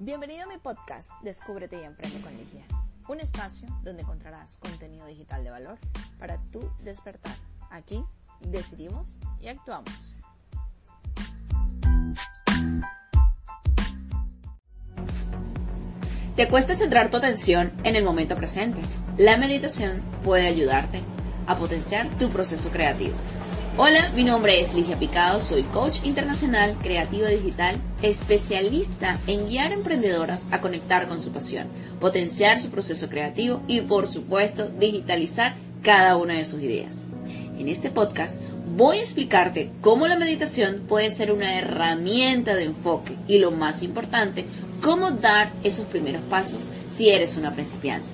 Bienvenido 0.00 0.44
a 0.44 0.46
mi 0.46 0.58
podcast 0.58 1.10
Descúbrete 1.22 1.80
y 1.80 1.84
Emprende 1.84 2.20
con 2.20 2.32
Ligia, 2.36 2.62
un 3.08 3.18
espacio 3.18 3.66
donde 3.82 4.02
encontrarás 4.02 4.56
contenido 4.58 5.04
digital 5.06 5.42
de 5.42 5.50
valor 5.50 5.76
para 6.20 6.38
tu 6.52 6.60
despertar. 6.84 7.32
Aquí 7.68 8.04
decidimos 8.38 9.16
y 9.40 9.48
actuamos. 9.48 9.92
Te 16.36 16.46
cuesta 16.46 16.76
centrar 16.76 17.10
tu 17.10 17.16
atención 17.16 17.72
en 17.82 17.96
el 17.96 18.04
momento 18.04 18.36
presente. 18.36 18.80
La 19.16 19.36
meditación 19.36 20.00
puede 20.22 20.46
ayudarte 20.46 21.02
a 21.48 21.58
potenciar 21.58 22.08
tu 22.10 22.30
proceso 22.30 22.70
creativo. 22.70 23.16
Hola, 23.80 24.10
mi 24.16 24.24
nombre 24.24 24.60
es 24.60 24.74
Ligia 24.74 24.98
Picado, 24.98 25.40
soy 25.40 25.62
coach 25.62 26.00
internacional, 26.02 26.76
creativa 26.82 27.28
digital, 27.28 27.76
especialista 28.02 29.20
en 29.28 29.46
guiar 29.46 29.70
emprendedoras 29.70 30.48
a 30.50 30.60
conectar 30.60 31.06
con 31.06 31.22
su 31.22 31.30
pasión, 31.30 31.68
potenciar 32.00 32.58
su 32.58 32.70
proceso 32.70 33.08
creativo 33.08 33.62
y 33.68 33.80
por 33.82 34.08
supuesto 34.08 34.66
digitalizar 34.66 35.54
cada 35.80 36.16
una 36.16 36.34
de 36.34 36.44
sus 36.44 36.60
ideas. 36.60 37.04
En 37.56 37.68
este 37.68 37.92
podcast 37.92 38.40
voy 38.76 38.98
a 38.98 39.02
explicarte 39.02 39.70
cómo 39.80 40.08
la 40.08 40.18
meditación 40.18 40.86
puede 40.88 41.12
ser 41.12 41.30
una 41.30 41.56
herramienta 41.56 42.56
de 42.56 42.64
enfoque 42.64 43.14
y 43.28 43.38
lo 43.38 43.52
más 43.52 43.84
importante, 43.84 44.44
cómo 44.82 45.12
dar 45.12 45.52
esos 45.62 45.86
primeros 45.86 46.22
pasos 46.22 46.68
si 46.90 47.10
eres 47.10 47.36
una 47.36 47.52
principiante. 47.52 48.08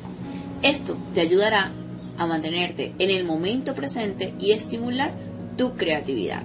Esto 0.60 0.98
te 1.14 1.22
ayudará 1.22 1.72
a 2.18 2.26
mantenerte 2.26 2.92
en 2.98 3.10
el 3.10 3.24
momento 3.24 3.74
presente 3.74 4.34
y 4.38 4.52
estimular 4.52 5.10
tu 5.56 5.76
creatividad. 5.76 6.42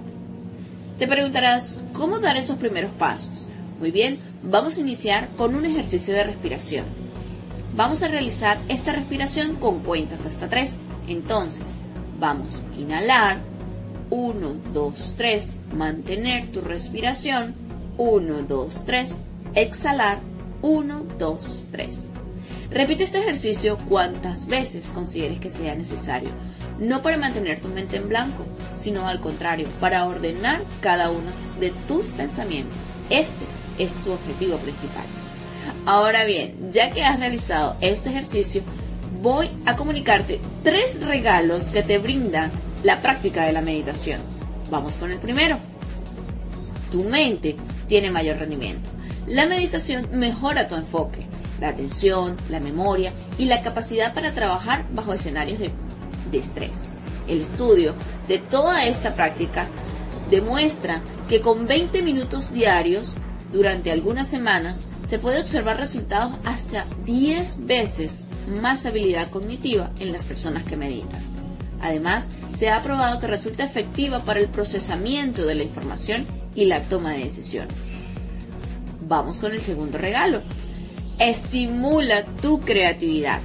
Te 0.98 1.06
preguntarás, 1.06 1.80
¿cómo 1.92 2.18
dar 2.18 2.36
esos 2.36 2.58
primeros 2.58 2.92
pasos? 2.92 3.46
Muy 3.78 3.90
bien, 3.90 4.18
vamos 4.42 4.76
a 4.76 4.80
iniciar 4.80 5.28
con 5.36 5.54
un 5.54 5.64
ejercicio 5.64 6.12
de 6.12 6.24
respiración. 6.24 6.84
Vamos 7.74 8.02
a 8.02 8.08
realizar 8.08 8.60
esta 8.68 8.92
respiración 8.92 9.54
con 9.56 9.80
cuentas 9.80 10.26
hasta 10.26 10.48
3. 10.48 10.80
Entonces, 11.08 11.78
vamos 12.18 12.62
a 12.76 12.80
inhalar. 12.80 13.38
1, 14.10 14.54
2, 14.72 15.14
3. 15.16 15.58
Mantener 15.72 16.48
tu 16.48 16.60
respiración. 16.60 17.54
1, 17.96 18.42
2, 18.42 18.84
3. 18.84 19.20
Exhalar. 19.54 20.20
1, 20.62 21.06
2, 21.18 21.64
3. 21.70 22.08
Repite 22.70 23.02
este 23.02 23.18
ejercicio 23.18 23.78
cuantas 23.88 24.46
veces 24.46 24.90
consideres 24.90 25.40
que 25.40 25.50
sea 25.50 25.74
necesario, 25.74 26.30
no 26.78 27.02
para 27.02 27.16
mantener 27.16 27.60
tu 27.60 27.66
mente 27.66 27.96
en 27.96 28.08
blanco, 28.08 28.46
sino 28.76 29.08
al 29.08 29.20
contrario, 29.20 29.66
para 29.80 30.06
ordenar 30.06 30.62
cada 30.80 31.10
uno 31.10 31.32
de 31.58 31.72
tus 31.88 32.06
pensamientos. 32.06 32.92
Este 33.10 33.44
es 33.78 33.96
tu 33.96 34.12
objetivo 34.12 34.56
principal. 34.58 35.04
Ahora 35.84 36.24
bien, 36.24 36.70
ya 36.70 36.90
que 36.90 37.02
has 37.02 37.18
realizado 37.18 37.76
este 37.80 38.10
ejercicio, 38.10 38.62
voy 39.20 39.50
a 39.66 39.74
comunicarte 39.74 40.40
tres 40.62 41.00
regalos 41.00 41.70
que 41.70 41.82
te 41.82 41.98
brinda 41.98 42.50
la 42.84 43.02
práctica 43.02 43.44
de 43.46 43.52
la 43.52 43.62
meditación. 43.62 44.20
Vamos 44.70 44.94
con 44.94 45.10
el 45.10 45.18
primero. 45.18 45.58
Tu 46.92 47.02
mente 47.02 47.56
tiene 47.88 48.12
mayor 48.12 48.38
rendimiento. 48.38 48.88
La 49.26 49.46
meditación 49.46 50.08
mejora 50.12 50.68
tu 50.68 50.76
enfoque 50.76 51.18
la 51.60 51.68
atención, 51.68 52.36
la 52.48 52.60
memoria 52.60 53.12
y 53.38 53.44
la 53.46 53.62
capacidad 53.62 54.14
para 54.14 54.32
trabajar 54.32 54.86
bajo 54.92 55.12
escenarios 55.12 55.58
de, 55.58 55.70
estrés. 56.38 56.90
El 57.28 57.40
estudio 57.40 57.94
de 58.28 58.38
toda 58.38 58.86
esta 58.86 59.14
práctica 59.14 59.66
demuestra 60.30 61.02
que 61.28 61.40
con 61.40 61.66
20 61.66 62.02
minutos 62.02 62.52
diarios 62.52 63.14
durante 63.52 63.90
algunas 63.90 64.28
semanas 64.28 64.84
se 65.02 65.18
puede 65.18 65.40
observar 65.40 65.78
resultados 65.78 66.32
hasta 66.44 66.86
10 67.04 67.66
veces 67.66 68.26
más 68.62 68.86
habilidad 68.86 69.28
cognitiva 69.30 69.90
en 69.98 70.12
las 70.12 70.24
personas 70.24 70.64
que 70.64 70.76
meditan. 70.76 71.20
Además, 71.82 72.28
se 72.52 72.68
ha 72.68 72.82
probado 72.82 73.20
que 73.20 73.26
resulta 73.26 73.64
efectiva 73.64 74.20
para 74.20 74.40
el 74.40 74.48
procesamiento 74.48 75.46
de 75.46 75.54
la 75.54 75.62
información 75.62 76.26
y 76.54 76.66
la 76.66 76.82
toma 76.82 77.12
de 77.12 77.24
decisiones. 77.24 77.88
Vamos 79.02 79.38
con 79.38 79.52
el 79.52 79.60
segundo 79.60 79.98
regalo, 79.98 80.42
estimula 81.20 82.24
tu 82.40 82.60
creatividad. 82.60 83.40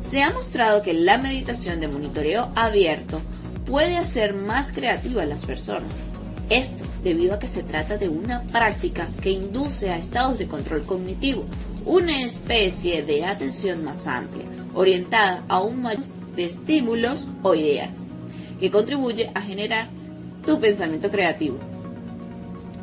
Se 0.00 0.22
ha 0.22 0.30
mostrado 0.30 0.82
que 0.82 0.92
la 0.92 1.18
meditación 1.18 1.78
de 1.78 1.86
monitoreo 1.86 2.50
abierto 2.56 3.20
puede 3.64 3.96
hacer 3.96 4.34
más 4.34 4.72
creativa 4.72 5.22
a 5.22 5.26
las 5.26 5.46
personas. 5.46 6.06
Esto 6.50 6.84
debido 7.04 7.34
a 7.34 7.38
que 7.38 7.46
se 7.46 7.62
trata 7.62 7.96
de 7.96 8.08
una 8.08 8.42
práctica 8.42 9.06
que 9.22 9.30
induce 9.30 9.90
a 9.90 9.96
estados 9.96 10.40
de 10.40 10.48
control 10.48 10.84
cognitivo, 10.84 11.44
una 11.86 12.22
especie 12.22 13.04
de 13.04 13.24
atención 13.24 13.84
más 13.84 14.06
amplia, 14.08 14.44
orientada 14.74 15.44
a 15.48 15.62
un 15.62 15.80
mayor 15.80 16.04
de 16.34 16.44
estímulos 16.44 17.28
o 17.42 17.54
ideas, 17.54 18.06
que 18.58 18.70
contribuye 18.70 19.30
a 19.32 19.42
generar 19.42 19.88
tu 20.44 20.58
pensamiento 20.60 21.08
creativo. 21.08 21.58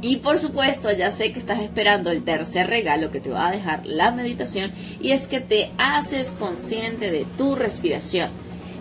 Y 0.02 0.18
por 0.18 0.40
supuesto, 0.40 0.92
ya 0.92 1.12
sé 1.12 1.34
que 1.34 1.40
estás 1.40 1.60
esperando 1.60 2.10
el 2.10 2.24
tercer 2.24 2.68
regalo 2.68 3.12
que 3.12 3.20
te 3.20 3.30
va 3.30 3.48
a 3.48 3.52
dejar 3.52 3.86
la 3.86 4.12
meditación 4.12 4.72
y 5.02 5.12
es 5.12 5.28
que 5.28 5.42
te 5.42 5.72
haces 5.78 6.32
consciente 6.40 7.12
de 7.12 7.26
tu 7.38 7.56
respiración. 7.56 8.30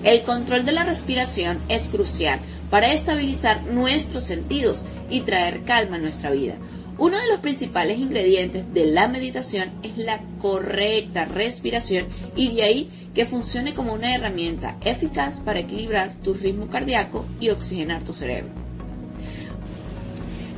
El 0.05 0.23
control 0.23 0.65
de 0.65 0.73
la 0.73 0.85
respiración 0.85 1.59
es 1.69 1.89
crucial 1.89 2.39
para 2.71 2.93
estabilizar 2.93 3.65
nuestros 3.65 4.23
sentidos 4.25 4.85
y 5.11 5.23
traer 5.23 5.65
calma 5.65 5.97
a 5.97 6.01
nuestra 6.01 6.31
vida. 6.31 6.55
Uno 6.99 7.19
de 7.19 7.29
los 7.29 7.41
principales 7.41 7.99
ingredientes 7.99 8.73
de 8.73 8.87
la 8.87 9.09
meditación 9.09 9.71
es 9.83 9.99
la 9.99 10.21
correcta 10.41 11.25
respiración 11.25 12.07
y 12.37 12.55
de 12.55 12.63
ahí 12.63 12.91
que 13.15 13.27
funcione 13.27 13.75
como 13.75 13.93
una 13.93 14.15
herramienta 14.15 14.77
eficaz 14.85 15.41
para 15.41 15.61
equilibrar 15.61 16.15
tu 16.23 16.35
ritmo 16.35 16.69
cardíaco 16.69 17.25
y 17.41 17.51
oxigenar 17.51 18.05
tu 18.05 18.15
cerebro. 18.15 18.68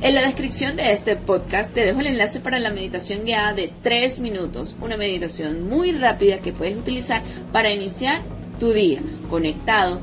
En 0.01 0.15
la 0.15 0.23
descripción 0.23 0.75
de 0.75 0.93
este 0.93 1.15
podcast 1.15 1.75
te 1.75 1.85
dejo 1.85 1.99
el 1.99 2.07
enlace 2.07 2.39
para 2.39 2.57
la 2.57 2.71
meditación 2.71 3.23
guiada 3.23 3.53
de 3.53 3.71
3 3.83 4.19
minutos, 4.21 4.75
una 4.81 4.97
meditación 4.97 5.69
muy 5.69 5.91
rápida 5.91 6.39
que 6.39 6.53
puedes 6.53 6.75
utilizar 6.75 7.21
para 7.51 7.71
iniciar 7.71 8.23
tu 8.59 8.73
día 8.73 8.99
conectado 9.29 10.01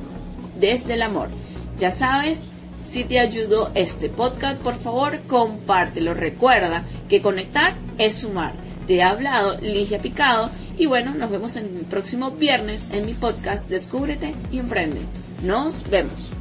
desde 0.57 0.95
el 0.95 1.03
amor. 1.03 1.31
Ya 1.79 1.91
sabes, 1.91 2.49
si 2.85 3.03
te 3.03 3.19
ayudó 3.19 3.73
este 3.75 4.09
podcast, 4.09 4.61
por 4.61 4.79
favor 4.79 5.19
compártelo. 5.27 6.15
Recuerda 6.15 6.85
que 7.09 7.21
conectar 7.21 7.75
es 7.99 8.19
sumar. 8.19 8.55
Te 8.87 9.03
ha 9.03 9.11
hablado 9.11 9.61
Ligia 9.61 10.01
Picado 10.01 10.49
y 10.79 10.87
bueno, 10.87 11.13
nos 11.13 11.29
vemos 11.29 11.57
en 11.57 11.77
el 11.77 11.85
próximo 11.87 12.31
viernes 12.31 12.87
en 12.93 13.05
mi 13.05 13.15
podcast 13.15 13.69
Descúbrete 13.69 14.33
y 14.53 14.61
Emprende. 14.61 15.01
Nos 15.43 15.91
vemos. 15.91 16.38